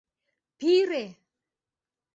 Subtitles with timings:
[0.57, 1.03] Пире!